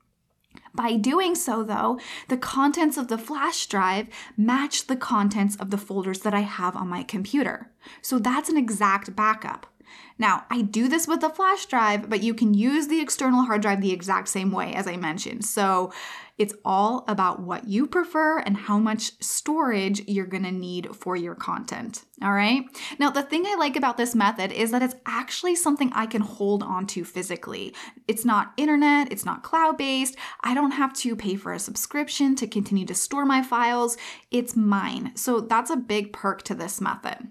By 0.74 0.96
doing 0.96 1.34
so, 1.34 1.62
though, 1.62 1.98
the 2.28 2.36
contents 2.36 2.98
of 2.98 3.08
the 3.08 3.18
flash 3.18 3.66
drive 3.66 4.08
match 4.36 4.88
the 4.88 4.96
contents 4.96 5.56
of 5.56 5.70
the 5.70 5.78
folders 5.78 6.20
that 6.20 6.34
I 6.34 6.40
have 6.40 6.76
on 6.76 6.88
my 6.88 7.02
computer. 7.02 7.70
So 8.02 8.18
that's 8.18 8.50
an 8.50 8.58
exact 8.58 9.16
backup. 9.16 9.69
Now, 10.18 10.44
I 10.50 10.62
do 10.62 10.88
this 10.88 11.08
with 11.08 11.22
a 11.22 11.30
flash 11.30 11.66
drive, 11.66 12.10
but 12.10 12.22
you 12.22 12.34
can 12.34 12.52
use 12.52 12.88
the 12.88 13.00
external 13.00 13.44
hard 13.44 13.62
drive 13.62 13.80
the 13.80 13.92
exact 13.92 14.28
same 14.28 14.52
way 14.52 14.74
as 14.74 14.86
I 14.86 14.96
mentioned. 14.96 15.44
So 15.44 15.92
it's 16.40 16.54
all 16.64 17.04
about 17.06 17.40
what 17.40 17.68
you 17.68 17.86
prefer 17.86 18.38
and 18.38 18.56
how 18.56 18.78
much 18.78 19.12
storage 19.22 20.08
you're 20.08 20.24
gonna 20.24 20.50
need 20.50 20.96
for 20.96 21.14
your 21.14 21.34
content. 21.34 22.04
All 22.22 22.32
right. 22.32 22.64
Now, 22.98 23.10
the 23.10 23.22
thing 23.22 23.44
I 23.46 23.56
like 23.56 23.76
about 23.76 23.98
this 23.98 24.14
method 24.14 24.50
is 24.50 24.70
that 24.70 24.82
it's 24.82 24.94
actually 25.04 25.54
something 25.54 25.92
I 25.92 26.06
can 26.06 26.22
hold 26.22 26.62
onto 26.62 27.04
physically. 27.04 27.74
It's 28.08 28.24
not 28.24 28.54
internet, 28.56 29.12
it's 29.12 29.26
not 29.26 29.42
cloud 29.42 29.76
based. 29.76 30.16
I 30.40 30.54
don't 30.54 30.70
have 30.70 30.94
to 30.94 31.14
pay 31.14 31.36
for 31.36 31.52
a 31.52 31.58
subscription 31.58 32.34
to 32.36 32.46
continue 32.46 32.86
to 32.86 32.94
store 32.94 33.26
my 33.26 33.42
files. 33.42 33.98
It's 34.30 34.56
mine. 34.56 35.12
So 35.16 35.40
that's 35.40 35.70
a 35.70 35.76
big 35.76 36.10
perk 36.10 36.42
to 36.44 36.54
this 36.54 36.80
method. 36.80 37.30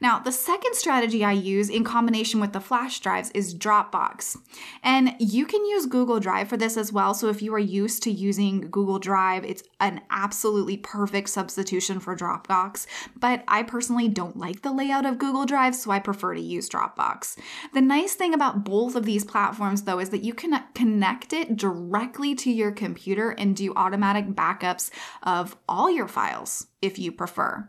Now, 0.00 0.18
the 0.18 0.32
second 0.32 0.74
strategy 0.74 1.24
I 1.24 1.32
use 1.32 1.68
in 1.68 1.84
combination 1.84 2.40
with 2.40 2.52
the 2.52 2.60
flash 2.60 3.00
drives 3.00 3.30
is 3.32 3.54
Dropbox. 3.54 4.36
And 4.82 5.14
you 5.18 5.46
can 5.46 5.64
use 5.64 5.86
Google 5.86 6.20
Drive 6.20 6.48
for 6.48 6.56
this 6.56 6.76
as 6.76 6.92
well. 6.92 7.14
So 7.14 7.28
if 7.28 7.42
you 7.42 7.52
are 7.54 7.58
used 7.58 8.02
to 8.04 8.10
using 8.10 8.70
Google 8.70 8.98
Drive, 8.98 9.44
it's 9.44 9.62
an 9.80 10.00
absolutely 10.10 10.76
perfect 10.76 11.28
substitution 11.30 12.00
for 12.00 12.16
Dropbox. 12.16 12.86
But 13.16 13.44
I 13.48 13.62
personally 13.62 14.08
don't 14.08 14.36
like 14.36 14.62
the 14.62 14.72
layout 14.72 15.06
of 15.06 15.18
Google 15.18 15.46
Drive, 15.46 15.74
so 15.74 15.90
I 15.90 15.98
prefer 15.98 16.34
to 16.34 16.40
use 16.40 16.68
Dropbox. 16.68 17.36
The 17.74 17.80
nice 17.80 18.14
thing 18.14 18.34
about 18.34 18.64
both 18.64 18.94
of 18.94 19.04
these 19.04 19.24
platforms, 19.24 19.82
though, 19.82 19.98
is 19.98 20.10
that 20.10 20.24
you 20.24 20.34
can 20.34 20.62
connect 20.74 21.32
it 21.32 21.56
directly 21.56 22.34
to 22.36 22.50
your 22.50 22.70
computer 22.70 23.30
and 23.30 23.56
do 23.56 23.74
automatic 23.74 24.28
backups 24.28 24.90
of 25.22 25.56
all 25.68 25.90
your 25.90 26.08
files 26.08 26.67
if 26.80 26.98
you 26.98 27.10
prefer. 27.10 27.68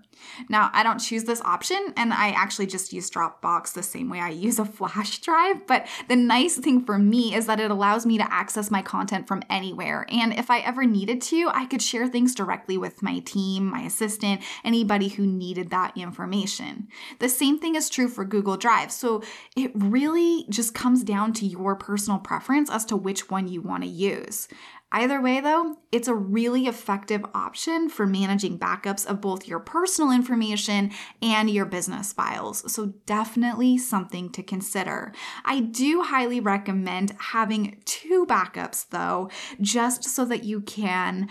Now, 0.50 0.70
I 0.74 0.84
don't 0.84 1.00
choose 1.00 1.24
this 1.24 1.42
option 1.42 1.94
and 1.98 2.14
I 2.14 2.30
actually 2.30 2.68
just 2.68 2.94
use 2.94 3.10
Dropbox 3.10 3.74
the 3.74 3.82
same 3.82 4.10
way 4.10 4.20
I 4.20 4.30
use 4.30 4.60
a 4.60 4.66
flash 4.66 5.20
drive, 5.20 5.66
but 5.66 5.88
the 6.08 6.16
nice 6.16 6.58
thing 6.58 6.86
for 6.86 7.00
me 7.00 7.34
is 7.34 7.48
that 7.48 7.60
it 7.60 7.72
allows 7.72 8.06
me 8.06 8.18
to 8.18 8.34
access 8.34 8.70
my 8.70 8.82
content 8.82 9.28
from 9.28 9.42
anywhere. 9.50 10.06
And 10.10 10.34
if 10.34 10.52
I 10.52 10.60
ever 10.60 10.86
needed 10.86 11.22
to, 11.24 11.50
I 11.54 11.66
could 11.66 11.82
share 11.82 12.08
things 12.08 12.36
directly 12.36 12.78
with 12.78 13.02
my 13.02 13.20
team, 13.20 13.66
my 13.66 13.82
assistant, 13.82 14.42
anybody 14.64 15.08
who 15.08 15.26
needed 15.26 15.72
that 15.72 15.98
information. 15.98 16.88
The 17.20 17.30
same 17.30 17.58
thing 17.58 17.76
is 17.76 17.90
true 17.90 18.10
for 18.10 18.26
Google 18.26 18.58
Drive. 18.58 18.92
So 18.92 19.24
it 19.56 19.72
really 19.74 20.46
just 20.50 20.76
comes 20.76 21.04
down 21.04 21.34
to 21.34 21.46
your 21.46 21.76
personal 21.76 22.20
preference 22.20 22.70
as 22.70 22.86
to 22.86 22.96
which 22.96 23.30
one 23.30 23.48
you 23.48 23.62
want 23.62 23.84
to 23.84 23.90
use. 23.90 24.48
Either 24.92 25.22
way, 25.22 25.40
though, 25.40 25.78
it's 25.92 26.08
a 26.08 26.16
really 26.16 26.66
effective 26.66 27.24
option 27.36 27.90
for 27.90 28.08
managing 28.08 28.58
backups 28.58 29.06
of 29.06 29.22
both 29.22 29.48
your 29.48 29.60
personal 29.60 30.12
information 30.12 30.92
and 31.22 31.50
your 31.50 31.66
business 31.66 32.12
files. 32.12 32.72
So, 32.72 32.94
definitely 33.06 33.78
something 33.78 34.32
to 34.32 34.42
consider. 34.42 35.14
I 35.46 35.60
do 35.60 36.02
highly 36.02 36.40
recommend 36.40 37.16
having 37.20 37.82
two 37.86 38.26
backups, 38.28 38.90
though, 38.90 39.30
just 39.62 40.04
so 40.04 40.26
that 40.26 40.44
you 40.44 40.62
can 40.62 41.30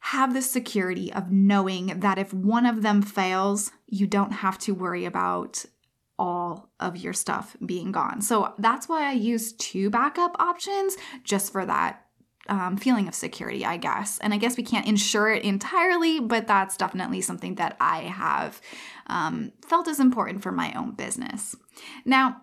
have 0.00 0.34
the 0.34 0.42
security 0.42 1.12
of 1.12 1.30
knowing 1.30 2.00
that 2.00 2.18
if 2.18 2.34
one 2.34 2.66
of 2.66 2.82
them 2.82 3.02
fails, 3.02 3.70
you 3.86 4.06
don't 4.06 4.32
have 4.32 4.58
to 4.58 4.72
worry 4.72 5.04
about 5.04 5.64
all 6.18 6.70
of 6.80 6.96
your 6.96 7.12
stuff 7.12 7.56
being 7.64 7.92
gone. 7.92 8.20
So 8.20 8.54
that's 8.58 8.88
why 8.88 9.08
I 9.08 9.12
use 9.12 9.52
two 9.52 9.88
backup 9.88 10.36
options 10.38 10.96
just 11.22 11.52
for 11.52 11.64
that 11.64 12.04
um, 12.50 12.76
feeling 12.76 13.08
of 13.08 13.14
security, 13.14 13.64
I 13.64 13.78
guess. 13.78 14.18
And 14.18 14.34
I 14.34 14.36
guess 14.36 14.56
we 14.56 14.62
can't 14.62 14.86
ensure 14.86 15.30
it 15.30 15.44
entirely, 15.44 16.20
but 16.20 16.46
that's 16.46 16.76
definitely 16.76 17.22
something 17.22 17.54
that 17.54 17.76
I 17.80 18.00
have 18.02 18.60
um, 19.06 19.52
felt 19.64 19.88
is 19.88 20.00
important 20.00 20.42
for 20.42 20.52
my 20.52 20.72
own 20.74 20.92
business. 20.92 21.56
Now, 22.04 22.42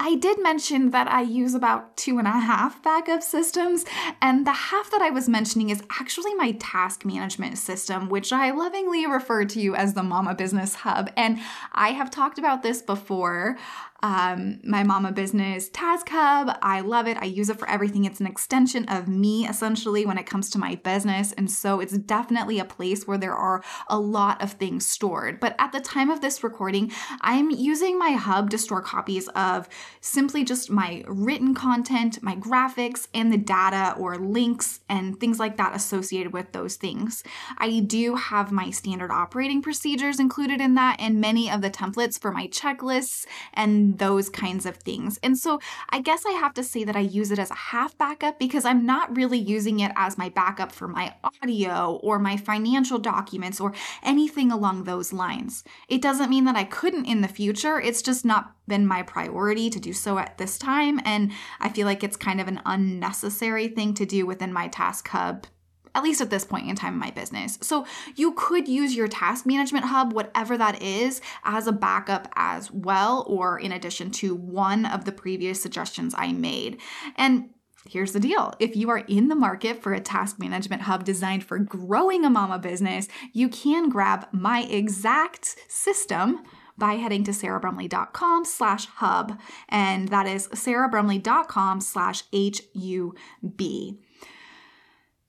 I 0.00 0.16
did 0.16 0.42
mention 0.42 0.90
that 0.90 1.08
I 1.08 1.22
use 1.22 1.54
about 1.54 1.96
two 1.96 2.18
and 2.18 2.26
a 2.26 2.32
half 2.32 2.82
backup 2.82 3.22
systems, 3.22 3.84
and 4.20 4.44
the 4.46 4.52
half 4.52 4.90
that 4.90 5.02
I 5.02 5.10
was 5.10 5.28
mentioning 5.28 5.70
is 5.70 5.84
actually 6.00 6.34
my 6.34 6.52
task 6.58 7.04
management 7.04 7.58
system, 7.58 8.08
which 8.08 8.32
I 8.32 8.50
lovingly 8.50 9.06
refer 9.06 9.44
to 9.44 9.76
as 9.76 9.94
the 9.94 10.02
Mama 10.02 10.34
Business 10.34 10.74
Hub. 10.74 11.10
And 11.16 11.38
I 11.72 11.90
have 11.90 12.10
talked 12.10 12.38
about 12.38 12.62
this 12.62 12.82
before 12.82 13.56
um, 14.04 14.60
my 14.62 14.82
mama 14.82 15.10
business 15.10 15.70
task 15.70 16.10
hub 16.10 16.56
i 16.60 16.80
love 16.80 17.06
it. 17.06 17.16
I 17.16 17.24
use 17.24 17.48
it 17.48 17.58
for 17.58 17.68
everything. 17.68 18.04
It's 18.04 18.20
an 18.20 18.26
extension 18.26 18.84
of 18.88 19.08
me 19.08 19.48
essentially 19.48 20.04
when 20.04 20.18
it 20.18 20.26
comes 20.26 20.50
to 20.50 20.58
my 20.58 20.74
business. 20.76 21.32
And 21.32 21.50
so 21.50 21.80
it's 21.80 21.96
definitely 21.96 22.58
a 22.58 22.64
place 22.64 23.06
where 23.06 23.16
there 23.16 23.34
are 23.34 23.62
a 23.88 23.98
lot 23.98 24.42
of 24.42 24.52
things 24.52 24.86
stored. 24.86 25.40
But 25.40 25.56
at 25.58 25.72
the 25.72 25.80
time 25.80 26.10
of 26.10 26.20
this 26.20 26.44
recording 26.44 26.92
i'm 27.22 27.50
using 27.50 27.98
my 27.98 28.10
hub 28.10 28.50
to 28.50 28.58
store 28.58 28.82
copies 28.82 29.28
of 29.28 29.68
simply 30.00 30.44
just 30.44 30.70
my 30.70 31.02
written 31.06 31.54
content 31.54 32.22
my 32.22 32.36
graphics 32.36 33.08
and 33.14 33.32
the 33.32 33.38
data 33.38 33.94
or 33.98 34.18
links 34.18 34.80
and 34.88 35.18
things 35.18 35.38
like 35.38 35.56
that 35.56 35.74
associated 35.74 36.32
with 36.32 36.52
those 36.52 36.76
things. 36.76 37.22
I 37.58 37.80
do 37.80 38.16
have 38.16 38.52
my 38.52 38.70
standard 38.70 39.10
operating 39.10 39.62
procedures 39.62 40.20
included 40.20 40.60
in 40.60 40.74
that 40.74 40.96
and 40.98 41.20
many 41.20 41.50
of 41.50 41.62
the 41.62 41.70
templates 41.70 42.20
for 42.20 42.30
my 42.30 42.48
checklists 42.48 43.24
and 43.54 43.93
those 43.98 44.28
kinds 44.28 44.66
of 44.66 44.76
things. 44.76 45.18
And 45.22 45.38
so 45.38 45.60
I 45.90 46.00
guess 46.00 46.24
I 46.26 46.32
have 46.32 46.54
to 46.54 46.64
say 46.64 46.84
that 46.84 46.96
I 46.96 47.00
use 47.00 47.30
it 47.30 47.38
as 47.38 47.50
a 47.50 47.54
half 47.54 47.96
backup 47.98 48.38
because 48.38 48.64
I'm 48.64 48.84
not 48.84 49.16
really 49.16 49.38
using 49.38 49.80
it 49.80 49.92
as 49.96 50.18
my 50.18 50.28
backup 50.28 50.72
for 50.72 50.88
my 50.88 51.14
audio 51.42 52.00
or 52.02 52.18
my 52.18 52.36
financial 52.36 52.98
documents 52.98 53.60
or 53.60 53.72
anything 54.02 54.50
along 54.50 54.84
those 54.84 55.12
lines. 55.12 55.64
It 55.88 56.02
doesn't 56.02 56.30
mean 56.30 56.44
that 56.44 56.56
I 56.56 56.64
couldn't 56.64 57.06
in 57.06 57.20
the 57.20 57.28
future, 57.28 57.80
it's 57.80 58.02
just 58.02 58.24
not 58.24 58.54
been 58.66 58.86
my 58.86 59.02
priority 59.02 59.70
to 59.70 59.80
do 59.80 59.92
so 59.92 60.18
at 60.18 60.38
this 60.38 60.58
time. 60.58 61.00
And 61.04 61.32
I 61.60 61.68
feel 61.68 61.86
like 61.86 62.02
it's 62.02 62.16
kind 62.16 62.40
of 62.40 62.48
an 62.48 62.60
unnecessary 62.64 63.68
thing 63.68 63.94
to 63.94 64.06
do 64.06 64.26
within 64.26 64.52
my 64.52 64.68
Task 64.68 65.08
Hub 65.08 65.46
at 65.94 66.02
least 66.02 66.20
at 66.20 66.30
this 66.30 66.44
point 66.44 66.68
in 66.68 66.76
time 66.76 66.94
in 66.94 66.98
my 66.98 67.10
business. 67.10 67.58
So 67.60 67.86
you 68.16 68.32
could 68.32 68.68
use 68.68 68.94
your 68.94 69.08
task 69.08 69.46
management 69.46 69.86
hub, 69.86 70.12
whatever 70.12 70.56
that 70.58 70.82
is, 70.82 71.20
as 71.44 71.66
a 71.66 71.72
backup 71.72 72.28
as 72.36 72.70
well, 72.70 73.24
or 73.28 73.58
in 73.58 73.72
addition 73.72 74.10
to 74.12 74.34
one 74.34 74.86
of 74.86 75.04
the 75.04 75.12
previous 75.12 75.60
suggestions 75.60 76.14
I 76.16 76.32
made. 76.32 76.80
And 77.16 77.50
Here's 77.86 78.12
the 78.12 78.20
deal. 78.20 78.54
If 78.58 78.76
you 78.76 78.88
are 78.88 79.04
in 79.08 79.28
the 79.28 79.34
market 79.34 79.82
for 79.82 79.92
a 79.92 80.00
task 80.00 80.38
management 80.38 80.82
hub 80.82 81.04
designed 81.04 81.44
for 81.44 81.58
growing 81.58 82.24
a 82.24 82.30
mama 82.30 82.58
business, 82.58 83.08
you 83.34 83.50
can 83.50 83.90
grab 83.90 84.26
my 84.32 84.62
exact 84.62 85.54
system 85.68 86.42
by 86.78 86.94
heading 86.94 87.24
to 87.24 87.30
sarahbrumley.com 87.30 88.46
slash 88.46 88.86
hub. 88.86 89.38
And 89.68 90.08
that 90.08 90.26
is 90.26 90.48
sarahbrumley.com 90.48 91.80
slash 91.80 92.24
H-U-B. 92.32 94.00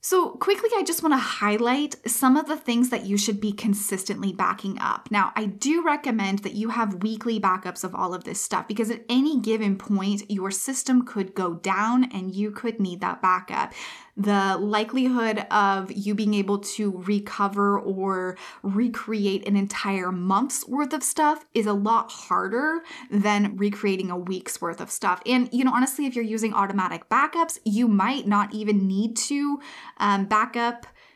So, 0.07 0.33
quickly, 0.33 0.69
I 0.77 0.83
just 0.83 1.01
want 1.01 1.13
to 1.13 1.17
highlight 1.17 1.95
some 2.07 2.37
of 2.37 2.47
the 2.47 2.57
things 2.57 2.91
that 2.91 3.07
you 3.07 3.17
should 3.17 3.41
be 3.41 3.51
consistently 3.51 4.31
backing 4.31 4.77
up. 4.77 5.09
Now, 5.09 5.31
I 5.35 5.45
do 5.45 5.83
recommend 5.83 6.43
that 6.43 6.53
you 6.53 6.69
have 6.69 7.01
weekly 7.01 7.39
backups 7.39 7.83
of 7.83 7.95
all 7.95 8.13
of 8.13 8.23
this 8.23 8.39
stuff 8.39 8.67
because 8.67 8.91
at 8.91 9.03
any 9.09 9.39
given 9.39 9.79
point, 9.79 10.29
your 10.29 10.51
system 10.51 11.07
could 11.07 11.33
go 11.33 11.55
down 11.55 12.03
and 12.11 12.35
you 12.35 12.51
could 12.51 12.79
need 12.79 13.01
that 13.01 13.19
backup 13.19 13.73
the 14.17 14.57
likelihood 14.57 15.45
of 15.51 15.91
you 15.91 16.15
being 16.15 16.33
able 16.33 16.59
to 16.59 16.91
recover 17.05 17.79
or 17.79 18.37
recreate 18.63 19.47
an 19.47 19.55
entire 19.55 20.11
month's 20.11 20.67
worth 20.67 20.93
of 20.93 21.03
stuff 21.03 21.45
is 21.53 21.65
a 21.65 21.73
lot 21.73 22.11
harder 22.11 22.81
than 23.11 23.57
recreating 23.57 24.09
a 24.09 24.17
week's 24.17 24.61
worth 24.61 24.79
of 24.79 24.89
stuff. 24.89 25.21
And, 25.25 25.49
you 25.51 25.63
know, 25.63 25.73
honestly, 25.73 26.05
if 26.05 26.15
you're 26.15 26.23
using 26.23 26.53
automatic 26.53 27.09
backups, 27.09 27.59
you 27.65 27.87
might 27.87 28.27
not 28.27 28.53
even 28.53 28.87
need 28.87 29.17
to 29.17 29.59
um, 29.97 30.29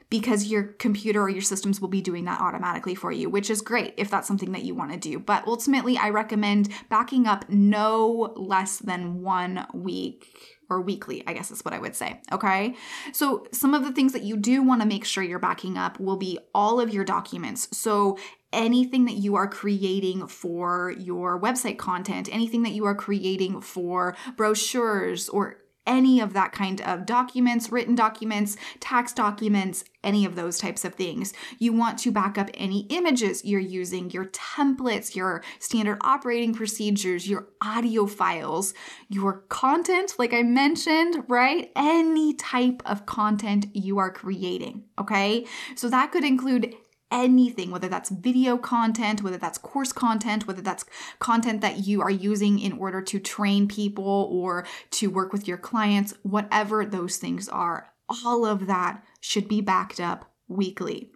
because 0.09 0.45
your 0.45 0.63
computer 0.63 1.21
or 1.21 1.29
your 1.29 1.41
systems 1.41 1.79
will 1.79 1.87
be 1.87 2.01
doing 2.01 2.25
that 2.25 2.41
automatically 2.41 2.95
for 2.95 3.11
you, 3.11 3.29
which 3.29 3.49
is 3.49 3.61
great 3.61 3.93
if 3.95 4.09
that's 4.09 4.27
something 4.27 4.51
that 4.51 4.63
you 4.63 4.73
want 4.73 4.91
to 4.91 4.97
do. 4.97 5.19
But 5.19 5.45
ultimately, 5.47 5.97
I 5.97 6.09
recommend 6.09 6.69
backing 6.89 7.27
up 7.27 7.47
no 7.49 8.33
less 8.35 8.79
than 8.79 9.21
one 9.21 9.67
week 9.73 10.58
or 10.69 10.81
weekly, 10.81 11.23
I 11.25 11.33
guess 11.33 11.51
is 11.51 11.63
what 11.65 11.73
I 11.73 11.79
would 11.79 11.95
say. 11.95 12.21
Okay. 12.31 12.75
So, 13.13 13.45
some 13.51 13.73
of 13.73 13.83
the 13.83 13.91
things 13.91 14.13
that 14.13 14.23
you 14.23 14.37
do 14.37 14.61
want 14.61 14.81
to 14.81 14.87
make 14.87 15.05
sure 15.05 15.23
you're 15.23 15.39
backing 15.39 15.77
up 15.77 15.99
will 15.99 16.17
be 16.17 16.39
all 16.53 16.79
of 16.79 16.93
your 16.93 17.03
documents. 17.03 17.67
So, 17.77 18.17
anything 18.51 19.05
that 19.05 19.15
you 19.15 19.35
are 19.35 19.47
creating 19.47 20.27
for 20.27 20.91
your 20.97 21.39
website 21.39 21.77
content, 21.77 22.29
anything 22.31 22.63
that 22.63 22.71
you 22.71 22.85
are 22.85 22.95
creating 22.95 23.61
for 23.61 24.15
brochures 24.35 25.29
or 25.29 25.58
any 25.89 26.21
of 26.21 26.33
that 26.33 26.51
kind 26.51 26.79
of 26.81 27.05
documents, 27.07 27.71
written 27.71 27.95
documents, 27.95 28.55
tax 28.79 29.11
documents, 29.11 29.83
any 30.03 30.23
of 30.23 30.35
those 30.35 30.59
types 30.59 30.85
of 30.85 30.93
things. 30.93 31.33
You 31.57 31.73
want 31.73 31.97
to 31.99 32.11
back 32.11 32.37
up 32.37 32.49
any 32.53 32.81
images 32.89 33.43
you're 33.43 33.59
using, 33.59 34.11
your 34.11 34.25
templates, 34.25 35.15
your 35.15 35.43
standard 35.57 35.97
operating 36.01 36.53
procedures, 36.53 37.27
your 37.27 37.47
audio 37.61 38.05
files, 38.05 38.75
your 39.09 39.43
content, 39.49 40.13
like 40.19 40.33
I 40.33 40.43
mentioned, 40.43 41.23
right? 41.27 41.71
Any 41.75 42.35
type 42.35 42.83
of 42.85 43.07
content 43.07 43.65
you 43.73 43.97
are 43.97 44.11
creating, 44.11 44.83
okay? 44.99 45.47
So 45.75 45.89
that 45.89 46.11
could 46.11 46.23
include 46.23 46.75
anything, 47.11 47.71
whether 47.71 47.87
that's 47.87 48.09
video 48.09 48.57
content, 48.57 49.23
whether 49.23 49.37
that's 49.37 49.57
course 49.57 49.91
content, 49.91 50.47
whether 50.47 50.61
that's 50.61 50.85
content 51.19 51.61
that 51.61 51.79
you 51.79 52.01
are 52.01 52.11
using 52.11 52.59
in 52.59 52.73
order 52.73 53.01
to 53.01 53.19
train 53.19 53.67
people 53.67 54.27
or 54.31 54.65
to 54.91 55.09
work 55.09 55.33
with 55.33 55.47
your 55.47 55.57
clients, 55.57 56.13
whatever 56.23 56.85
those 56.85 57.17
things 57.17 57.49
are, 57.49 57.91
all 58.23 58.45
of 58.45 58.67
that 58.67 59.03
should 59.19 59.47
be 59.47 59.61
backed 59.61 59.99
up 59.99 60.31
weekly. 60.47 61.11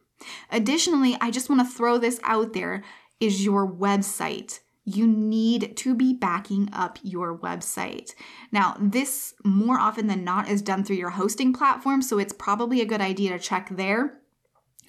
Additionally, 0.51 1.17
I 1.19 1.31
just 1.31 1.49
want 1.49 1.61
to 1.61 1.75
throw 1.75 1.97
this 1.97 2.19
out 2.23 2.53
there 2.53 2.83
is 3.19 3.43
your 3.43 3.69
website. 3.69 4.59
You 4.85 5.07
need 5.07 5.77
to 5.77 5.95
be 5.95 6.13
backing 6.13 6.69
up 6.73 6.99
your 7.03 7.37
website. 7.37 8.13
Now, 8.51 8.75
this 8.79 9.33
more 9.43 9.79
often 9.79 10.07
than 10.07 10.23
not 10.23 10.49
is 10.49 10.61
done 10.61 10.83
through 10.83 10.97
your 10.97 11.11
hosting 11.11 11.53
platform, 11.53 12.01
so 12.01 12.19
it's 12.19 12.33
probably 12.33 12.81
a 12.81 12.85
good 12.85 13.01
idea 13.01 13.31
to 13.31 13.39
check 13.39 13.69
there. 13.71 14.19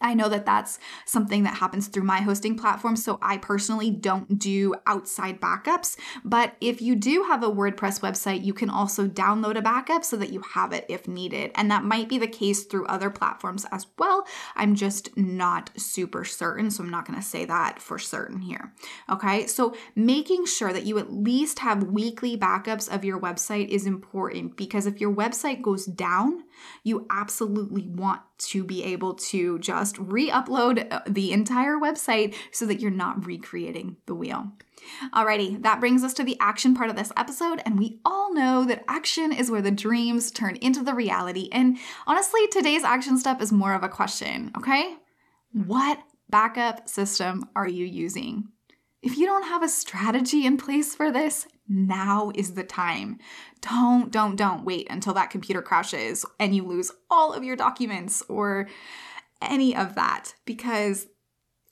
I 0.01 0.15
know 0.15 0.29
that 0.29 0.47
that's 0.47 0.79
something 1.07 1.45
that 1.45 1.57
happens 1.57 1.89
through 1.89 2.03
my 2.03 2.21
hosting 2.21 2.57
platform, 2.57 2.97
so 2.97 3.19
I 3.23 3.39
personally 3.39 3.91
don't 3.91 4.39
do 4.39 4.75
outside 4.87 5.41
backups. 5.41 5.97
But 6.25 6.57
if 6.61 6.83
you 6.83 6.95
do 6.97 7.25
have 7.25 7.43
a 7.43 7.51
WordPress 7.51 8.01
website, 8.01 8.45
you 8.45 8.53
can 8.53 8.71
also 8.71 9.07
download 9.07 9.57
a 9.57 9.63
backup 9.63 10.05
so 10.05 10.17
that 10.17 10.33
you 10.33 10.43
have 10.55 10.73
it 10.73 10.85
if 10.89 11.09
needed. 11.09 11.53
And 11.55 11.71
that 11.71 11.85
might 11.85 12.09
be 12.09 12.19
the 12.19 12.27
case 12.27 12.65
through 12.65 12.87
other 12.87 13.11
platforms 13.11 13.67
as 13.71 13.87
well. 13.99 14.27
I'm 14.57 14.75
just 14.75 15.17
not 15.17 15.71
super 15.77 16.25
certain, 16.25 16.71
so 16.71 16.83
I'm 16.83 16.91
not 16.91 17.07
to 17.15 17.23
say 17.23 17.45
that 17.45 17.81
for 17.81 17.99
certain 17.99 18.41
here. 18.41 18.73
Okay, 19.11 19.47
so 19.47 19.75
making 19.95 20.47
sure 20.47 20.73
that 20.73 20.85
you 20.85 20.99
at 20.99 21.13
least 21.13 21.61
have 21.61 21.85
weekly 21.85 22.37
backups 22.37 22.93
of 22.93 23.05
your 23.05 23.21
website 23.21 23.69
is 23.69 23.87
important 23.87 24.57
because 24.57 24.87
if 24.87 25.01
your 25.01 25.15
website 25.15 25.63
goes 25.63 25.87
down, 25.87 26.45
you 26.83 27.07
absolutely 27.11 27.89
want 27.89 28.21
to 28.39 28.65
be 28.65 28.83
able 28.85 29.15
to 29.15 29.59
just 29.59 29.99
re 29.99 30.31
upload 30.31 30.87
uh, 30.93 31.01
the 31.07 31.33
entire 31.33 31.77
website 31.77 32.35
so 32.53 32.67
that 32.67 32.81
you're 32.81 32.91
not 32.91 33.27
recreating 33.27 33.97
the 34.07 34.15
wheel. 34.15 34.53
Alrighty, 35.15 35.63
that 35.63 35.81
brings 35.81 36.05
us 36.05 36.15
to 36.15 36.25
the 36.25 36.37
action 36.41 36.75
part 36.75 36.91
of 36.91 36.97
this 36.97 37.13
episode, 37.17 37.63
and 37.65 37.79
we 37.79 38.01
all 38.05 38.35
know 38.35 38.65
that 38.65 38.85
action 38.89 39.33
is 39.33 39.51
where 39.51 39.63
the 39.63 39.71
dreams 39.71 40.31
turn 40.31 40.57
into 40.57 40.83
the 40.83 40.95
reality. 40.95 41.49
And 41.53 41.79
honestly, 42.07 42.47
today's 42.49 42.85
action 42.85 43.19
step 43.19 43.41
is 43.41 43.53
more 43.53 43.75
of 43.75 43.83
a 43.83 43.89
question, 43.89 44.53
okay? 44.57 44.97
What 45.53 45.99
backup 46.29 46.89
system 46.89 47.45
are 47.57 47.69
you 47.69 47.87
using? 47.87 48.49
If 49.03 49.17
you 49.17 49.27
don't 49.27 49.45
have 49.45 49.63
a 49.63 49.69
strategy 49.69 50.47
in 50.47 50.57
place 50.57 50.95
for 50.95 51.13
this, 51.13 51.47
now 51.69 52.31
is 52.35 52.55
the 52.55 52.65
time. 52.65 53.19
Don't, 53.61 54.11
don't, 54.11 54.37
don't 54.37 54.65
wait 54.65 54.87
until 54.91 55.15
that 55.15 55.31
computer 55.31 55.63
crashes 55.63 56.25
and 56.39 56.55
you 56.55 56.65
lose 56.65 56.91
all 57.11 57.33
of 57.33 57.45
your 57.45 57.57
documents 57.57 58.23
or 58.29 58.69
any 59.41 59.75
of 59.75 59.95
that 59.95 60.35
because 60.45 61.07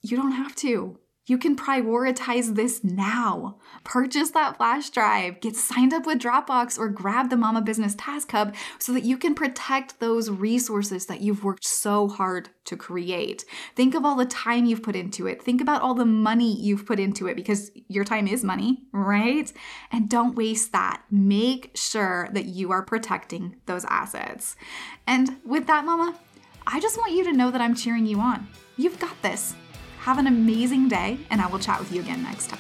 you 0.03 0.17
don't 0.17 0.33
have 0.33 0.55
to. 0.57 0.99
You 1.33 1.39
can 1.39 1.57
prioritize 1.57 2.57
this 2.57 2.85
now. 2.85 3.57
Purchase 3.85 4.33
that 4.33 4.59
flash 4.59 4.91
drive, 4.91 5.41
get 5.41 5.57
signed 5.57 5.95
up 5.95 6.05
with 6.05 6.19
Dropbox, 6.19 6.79
or 6.79 6.91
grab 6.91 7.31
the 7.31 7.39
Mama 7.39 7.63
Business 7.63 7.95
Task 7.97 8.31
Hub 8.33 8.55
so 8.79 8.93
that 8.93 9.05
you 9.05 9.17
can 9.17 9.35
protect 9.35 9.99
those 9.99 10.29
resources 10.29 11.07
that 11.07 11.23
you've 11.23 11.43
worked 11.43 11.65
so 11.65 12.07
hard 12.07 12.51
to 12.67 12.77
create. 12.77 13.47
Think 13.75 13.95
of 13.95 14.05
all 14.05 14.15
the 14.15 14.27
time 14.27 14.67
you've 14.67 14.83
put 14.83 14.95
into 14.95 15.27
it. 15.27 15.43
Think 15.43 15.63
about 15.63 15.81
all 15.81 15.95
the 15.95 16.05
money 16.05 16.55
you've 16.55 16.85
put 16.85 17.01
into 17.01 17.29
it 17.29 17.35
because 17.35 17.71
your 17.89 18.05
time 18.05 18.29
is 18.29 18.45
money, 18.45 18.83
right? 18.93 19.51
And 19.91 20.11
don't 20.11 20.37
waste 20.37 20.73
that. 20.73 21.03
Make 21.11 21.71
sure 21.75 22.29
that 22.35 22.45
you 22.45 22.73
are 22.73 22.83
protecting 22.83 23.57
those 23.65 23.87
assets. 23.87 24.55
And 25.07 25.39
with 25.47 25.67
that, 25.69 25.87
Mama, 25.87 26.15
I 26.67 26.79
just 26.79 26.99
want 26.99 27.13
you 27.13 27.25
to 27.25 27.33
know 27.33 27.51
that 27.51 27.63
I'm 27.63 27.75
cheering 27.75 28.05
you 28.05 28.21
on. 28.21 28.49
You've 28.77 29.01
got 29.01 29.23
this. 29.23 29.55
Have 30.03 30.19
an 30.19 30.27
amazing 30.27 30.89
day, 30.89 31.17
and 31.31 31.41
I 31.41 31.47
will 31.47 31.61
chat 31.61 31.79
with 31.79 31.93
you 31.93 32.01
again 32.01 32.25
next 32.25 32.49
time. 32.49 32.59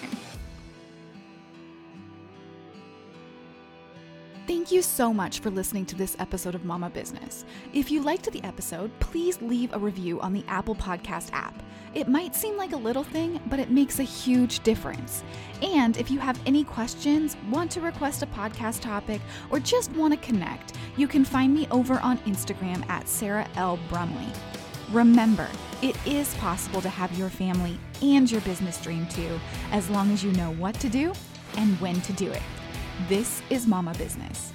Thank 4.47 4.71
you 4.71 4.81
so 4.81 5.13
much 5.13 5.41
for 5.41 5.51
listening 5.51 5.85
to 5.87 5.97
this 5.97 6.15
episode 6.21 6.55
of 6.55 6.65
Mama 6.65 6.89
Business. 6.89 7.45
If 7.73 7.91
you 7.91 8.01
liked 8.01 8.31
the 8.31 8.45
episode, 8.45 8.93
please 9.01 9.43
leave 9.43 9.73
a 9.73 9.79
review 9.81 10.21
on 10.21 10.33
the 10.33 10.45
Apple 10.47 10.77
Podcast 10.77 11.33
app. 11.33 11.61
It 11.95 12.07
might 12.07 12.37
seem 12.37 12.57
like 12.57 12.75
a 12.75 12.77
little 12.77 13.03
thing, 13.03 13.41
but 13.47 13.59
it 13.59 13.73
makes 13.73 13.99
a 13.99 14.05
huge 14.05 14.61
difference. 14.61 15.25
And 15.63 15.97
if 15.97 16.13
you 16.13 16.21
have 16.21 16.39
any 16.47 16.63
questions, 16.63 17.37
want 17.51 17.73
to 17.73 17.81
request 17.81 18.23
a 18.23 18.27
podcast 18.27 18.83
topic, 18.83 19.21
or 19.51 19.59
just 19.59 19.91
want 19.97 20.15
to 20.15 20.27
connect, 20.27 20.75
you 20.97 21.09
can 21.09 21.25
find 21.25 21.53
me 21.53 21.67
over 21.73 21.99
on 22.03 22.19
Instagram 22.19 22.89
at 22.89 23.09
Sarah 23.09 23.49
L. 23.57 23.81
Brumley. 23.89 24.29
Remember, 24.93 25.49
it 25.81 25.97
is 26.07 26.35
possible 26.35 26.83
to 26.83 26.89
have 26.91 27.17
your 27.19 27.31
family 27.31 27.79
and 28.03 28.31
your 28.31 28.43
business 28.43 28.79
dream 28.79 29.07
too, 29.07 29.41
as 29.71 29.89
long 29.89 30.13
as 30.13 30.23
you 30.23 30.31
know 30.33 30.53
what 30.53 30.75
to 30.81 30.91
do 30.91 31.15
and 31.57 31.81
when 31.81 31.99
to 32.03 32.13
do 32.13 32.31
it. 32.31 32.43
This 33.09 33.41
is 33.49 33.67
Mama 33.67 33.95
Business. 33.95 34.53